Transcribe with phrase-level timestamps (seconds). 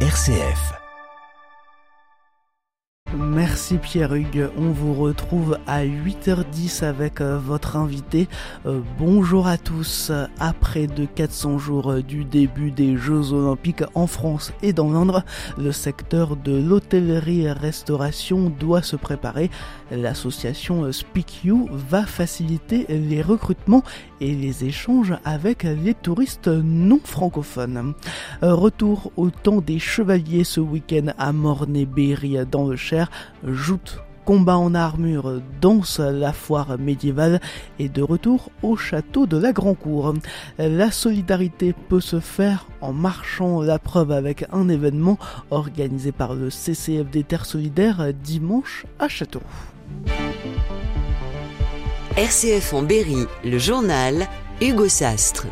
[0.00, 0.85] RCF.
[3.18, 4.50] Merci Pierre Hugues.
[4.58, 8.28] On vous retrouve à 8h10 avec euh, votre invité.
[8.66, 10.12] Euh, bonjour à tous.
[10.38, 15.24] Après de 400 jours euh, du début des Jeux Olympiques en France et dans l'Indre,
[15.56, 19.50] le secteur de l'hôtellerie et restauration doit se préparer.
[19.90, 23.84] L'association Speak You va faciliter les recrutements
[24.20, 27.94] et les échanges avec les touristes non francophones.
[28.42, 33.05] Retour au temps des chevaliers ce week-end à Mornay-Berry dans le Cher.
[33.44, 37.40] Joute combat en armure, danse la foire médiévale
[37.78, 40.14] et de retour au château de la Grand-Cour.
[40.58, 45.16] La solidarité peut se faire en marchant la preuve avec un événement
[45.50, 49.42] organisé par le CCF des Terres Solidaires dimanche à Château.
[52.16, 54.26] RCF en Berry, le journal
[54.60, 55.46] Hugo Sastre.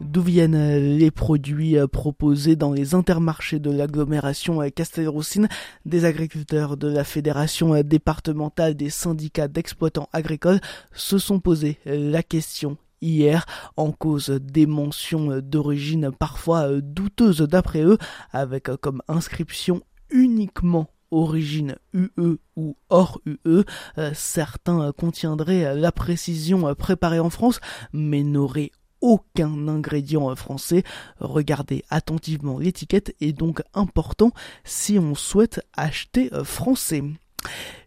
[0.00, 5.48] D'où viennent les produits proposés dans les intermarchés de l'agglomération Castelroussine
[5.84, 10.60] Des agriculteurs de la Fédération départementale des syndicats d'exploitants agricoles
[10.92, 13.44] se sont posé la question hier
[13.76, 17.98] en cause des mentions d'origine parfois douteuses d'après eux
[18.32, 23.64] avec comme inscription uniquement origine UE ou hors UE,
[23.98, 27.60] euh, certains contiendraient la précision préparée en France,
[27.92, 30.82] mais n'auraient aucun ingrédient français.
[31.18, 34.32] Regardez attentivement l'étiquette est donc important
[34.64, 37.02] si on souhaite acheter français.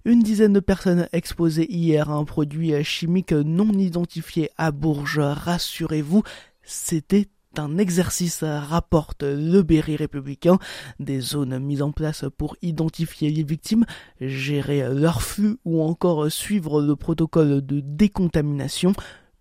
[0.05, 5.19] Une dizaine de personnes exposées hier à un produit chimique non identifié à Bourges.
[5.19, 6.23] Rassurez-vous,
[6.63, 10.57] c'était un exercice, rapporte le Berry républicain,
[10.99, 13.85] des zones mises en place pour identifier les victimes,
[14.19, 18.93] gérer leur flux ou encore suivre le protocole de décontamination,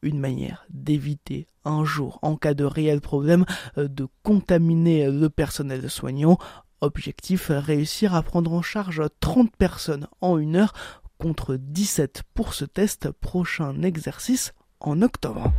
[0.03, 3.45] une manière d'éviter un jour, en cas de réel problème,
[3.77, 6.39] de contaminer le personnel soignant.
[6.81, 10.73] Objectif, réussir à prendre en charge 30 personnes en une heure
[11.19, 13.11] contre 17 pour ce test.
[13.11, 15.53] Prochain exercice en octobre.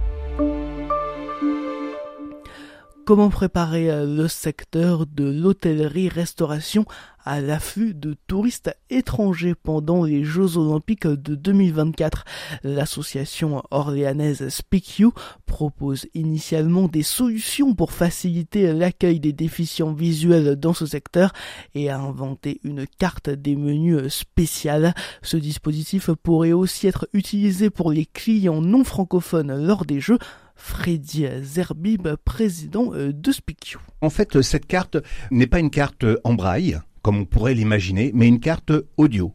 [3.05, 6.85] Comment préparer euh, le secteur de l'hôtellerie-restauration
[7.25, 12.23] à l'afflux de touristes étrangers pendant les Jeux Olympiques de 2024
[12.63, 15.11] L'association orléanaise Speak You
[15.45, 21.33] propose initialement des solutions pour faciliter l'accueil des déficients visuels dans ce secteur
[21.75, 24.93] et a inventé une carte des menus spéciales.
[25.21, 30.19] Ce dispositif pourrait aussi être utilisé pour les clients non francophones lors des Jeux
[30.63, 33.81] Freddy Zerbib, président euh, de SpeakYou.
[33.99, 34.95] En fait, cette carte
[35.29, 39.33] n'est pas une carte en braille, comme on pourrait l'imaginer, mais une carte audio.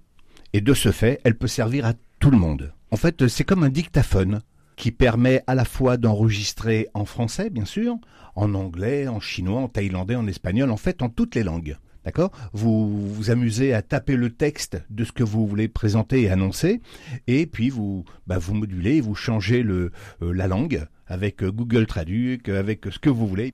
[0.55, 2.73] Et de ce fait, elle peut servir à tout le monde.
[2.91, 4.41] En fait, c'est comme un dictaphone
[4.75, 7.97] qui permet à la fois d'enregistrer en français, bien sûr,
[8.35, 11.77] en anglais, en chinois, en thaïlandais, en espagnol, en fait, en toutes les langues.
[12.07, 12.33] D'accord?
[12.55, 16.81] Vous vous amusez à taper le texte de ce que vous voulez présenter et annoncer,
[17.27, 19.91] et puis vous, bah, modulez, vous changez euh,
[20.23, 23.53] la langue avec euh, Google Traduc, avec ce que vous voulez.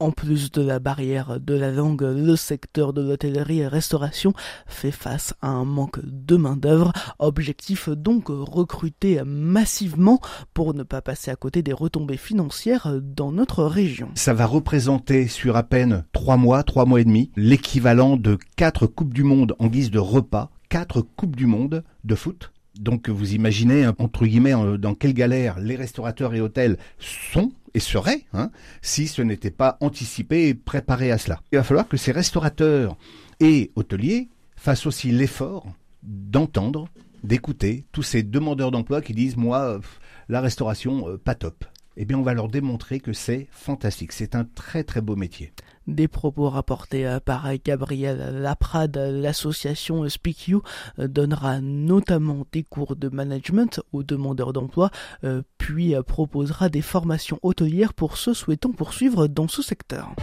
[0.00, 4.32] En plus de la barrière de la langue, le secteur de l'hôtellerie et restauration
[4.66, 6.92] fait face à un manque de main-d'œuvre.
[7.20, 10.20] Objectif donc recruter massivement
[10.52, 14.08] pour ne pas passer à côté des retombées financières dans notre région.
[14.16, 18.88] Ça va représenter sur à peine trois mois, trois mois et demi, l'équivalent de quatre
[18.88, 23.34] Coupes du Monde en guise de repas, quatre Coupes du Monde de foot donc vous
[23.34, 28.50] imaginez, hein, entre guillemets, dans quelle galère les restaurateurs et hôtels sont et seraient hein,
[28.82, 31.40] si ce n'était pas anticipé et préparé à cela.
[31.52, 32.96] Il va falloir que ces restaurateurs
[33.40, 35.66] et hôteliers fassent aussi l'effort
[36.02, 36.88] d'entendre,
[37.22, 39.80] d'écouter tous ces demandeurs d'emploi qui disent moi,
[40.28, 41.64] la restauration, euh, pas top.
[41.96, 44.12] Eh bien, on va leur démontrer que c'est fantastique.
[44.12, 45.52] C'est un très très beau métier.
[45.86, 50.62] Des propos rapportés euh, par Gabriel Laprade, l'association Speak You
[50.98, 54.90] euh, donnera notamment des cours de management aux demandeurs d'emploi,
[55.24, 60.14] euh, puis proposera des formations hôtelières pour ceux souhaitant poursuivre dans ce secteur.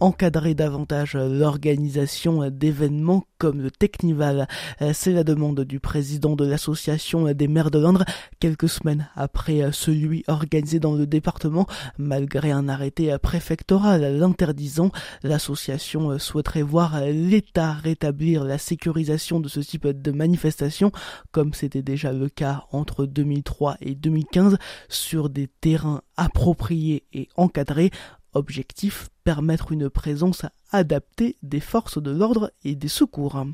[0.00, 4.48] Encadrer davantage l'organisation d'événements comme le Technival.
[4.92, 8.04] C'est la demande du président de l'association des maires de Londres
[8.40, 11.66] quelques semaines après celui organisé dans le département
[11.98, 14.90] malgré un arrêté préfectoral l'interdisant.
[15.22, 20.92] L'association souhaiterait voir l'État rétablir la sécurisation de ce type de manifestation
[21.32, 24.58] comme c'était déjà le cas entre 2003 et 2015
[24.88, 27.90] sur des terrains appropriés et encadrés
[28.36, 33.46] Objectif, permettre une présence adaptée des forces de l'ordre et des secours.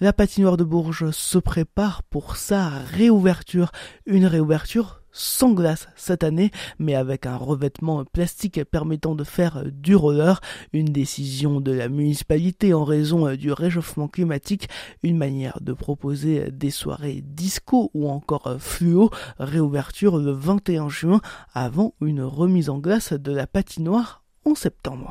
[0.00, 3.72] La patinoire de Bourges se prépare pour sa réouverture,
[4.04, 9.96] une réouverture sans glace cette année, mais avec un revêtement plastique permettant de faire du
[9.96, 10.40] roller,
[10.74, 14.68] une décision de la municipalité en raison du réchauffement climatique,
[15.02, 21.20] une manière de proposer des soirées disco ou encore fluo, réouverture le 21 juin
[21.54, 25.10] avant une remise en glace de la patinoire en septembre.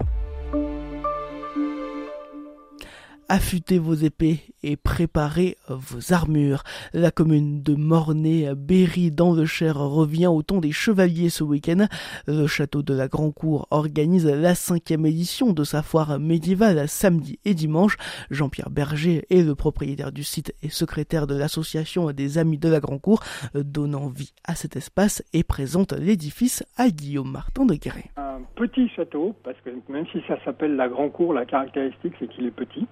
[3.29, 6.63] affûtez vos épées et préparez vos armures.
[6.93, 11.87] La commune de Mornay-Berry dans le Cher revient au ton des chevaliers ce week-end.
[12.27, 17.39] Le château de la Grand Cour organise la cinquième édition de sa foire médiévale samedi
[17.45, 17.97] et dimanche.
[18.31, 22.79] Jean-Pierre Berger est le propriétaire du site et secrétaire de l'association des Amis de la
[22.79, 23.21] Grand Cour,
[23.53, 28.11] donnant vie à cet espace et présente l'édifice à Guillaume Martin de Guéret.
[28.17, 32.27] Un petit château, parce que même si ça s'appelle la Grand Cour, la caractéristique c'est
[32.27, 32.87] qu'il est petit.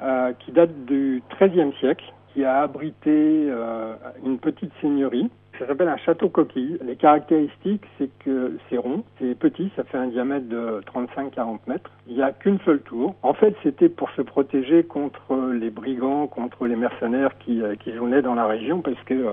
[0.00, 5.28] Euh, qui date du XIIIe siècle, qui a abrité euh, une petite seigneurie.
[5.58, 6.78] Ça s'appelle un château coquille.
[6.84, 11.90] Les caractéristiques, c'est que c'est rond, c'est petit, ça fait un diamètre de 35-40 mètres.
[12.06, 13.16] Il n'y a qu'une seule tour.
[13.24, 17.90] En fait, c'était pour se protéger contre les brigands, contre les mercenaires qui, euh, qui
[17.90, 19.32] venaient dans la région, parce que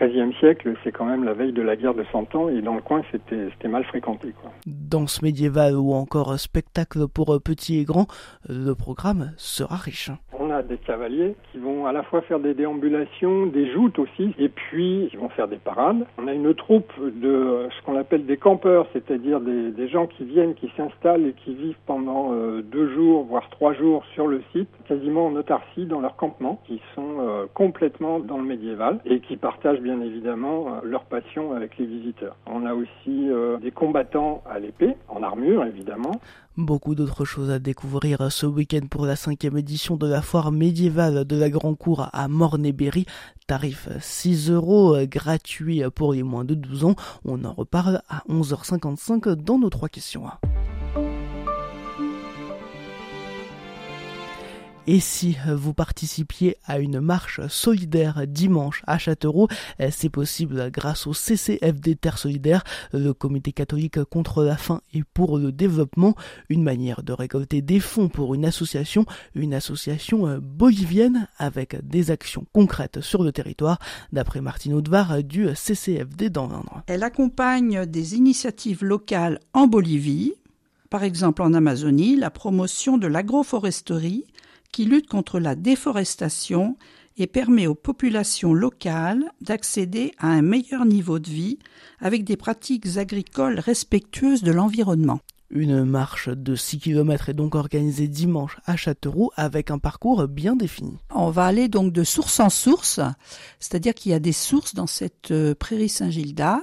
[0.00, 2.74] 13e siècle, c'est quand même la veille de la guerre de Cent Ans et dans
[2.74, 4.32] le coin, c'était mal fréquenté.
[4.40, 4.50] Quoi.
[4.66, 8.06] Danse médiévale ou encore spectacle pour petits et grands,
[8.48, 10.10] le programme sera riche
[10.62, 15.08] des cavaliers qui vont à la fois faire des déambulations, des joutes aussi, et puis
[15.12, 16.06] ils vont faire des parades.
[16.18, 20.54] On a une troupe de ce qu'on appelle des campeurs, c'est-à-dire des, gens qui viennent,
[20.54, 24.68] qui s'installent et qui vivent pendant euh, deux jours, voire trois jours sur le site,
[24.86, 29.36] quasiment en autarcie dans leur campement, qui sont euh, complètement dans le médiéval et qui
[29.36, 32.36] partagent bien évidemment euh, leur passion avec les visiteurs.
[32.46, 33.28] On a aussi
[33.62, 36.12] des combattants à l'épée, en armure évidemment.
[36.56, 41.24] Beaucoup d'autres choses à découvrir ce week-end pour la cinquième édition de la foire médiévale
[41.24, 43.06] de la Grand Cour à Mornay-Berry.
[43.46, 46.94] Tarif 6 euros, gratuit pour les moins de 12 ans.
[47.24, 50.24] On en reparle à 11h55 dans nos trois questions.
[54.86, 59.46] Et si vous participiez à une marche solidaire dimanche à Châteauroux,
[59.90, 65.38] c'est possible grâce au CCFD Terre Solidaire, le comité catholique contre la faim et pour
[65.38, 66.14] le développement,
[66.48, 69.04] une manière de récolter des fonds pour une association,
[69.34, 73.78] une association bolivienne avec des actions concrètes sur le territoire,
[74.12, 76.82] d'après Martine Audvar du CCFD dans l'Indre.
[76.86, 80.32] Elle accompagne des initiatives locales en Bolivie,
[80.88, 84.24] par exemple en Amazonie, la promotion de l'agroforesterie,
[84.72, 86.76] qui lutte contre la déforestation
[87.16, 91.58] et permet aux populations locales d'accéder à un meilleur niveau de vie
[91.98, 95.20] avec des pratiques agricoles respectueuses de l'environnement.
[95.52, 100.54] Une marche de 6 km est donc organisée dimanche à Châteauroux avec un parcours bien
[100.54, 100.96] défini.
[101.12, 103.00] On va aller donc de source en source,
[103.58, 106.60] c'est-à-dire qu'il y a des sources dans cette euh, prairie Saint-Gilda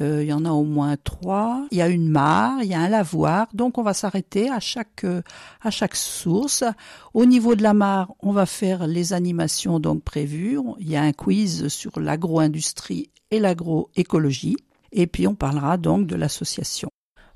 [0.00, 1.66] euh, il y en a au moins trois.
[1.70, 3.46] Il y a une mare, il y a un lavoir.
[3.54, 5.22] Donc on va s'arrêter à chaque euh,
[5.62, 6.64] à chaque source.
[7.12, 10.58] Au niveau de la mare, on va faire les animations donc prévues.
[10.80, 14.56] Il y a un quiz sur l'agro-industrie et l'agroécologie.
[14.90, 16.88] Et puis on parlera donc de l'association.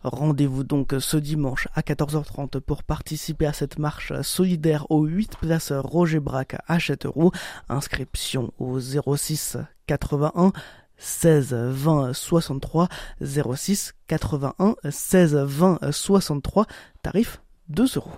[0.03, 5.73] Rendez-vous donc ce dimanche à 14h30 pour participer à cette marche solidaire aux 8 places
[5.73, 7.33] Roger Braque à Châteauroux.
[7.69, 9.57] Inscription au 06
[9.87, 10.53] 81
[10.99, 12.89] 16 20 63
[13.21, 16.67] 06 81 16 20 63
[17.03, 18.13] tarif 2 euros.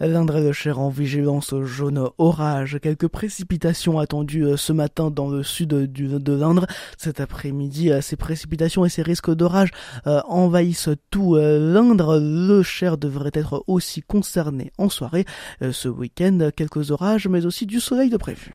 [0.00, 2.78] L'Indre de Cher en vigilance jaune orage.
[2.82, 6.66] Quelques précipitations attendues euh, ce matin dans le sud de l'Indre.
[6.98, 9.70] Cet après-midi, euh, ces précipitations et ces risques d'orage
[10.06, 12.18] euh, envahissent tout l'Indre.
[12.20, 15.24] Le Cher devrait être aussi concerné en soirée.
[15.70, 18.54] Ce week-end, quelques orages, mais aussi du soleil de prévu.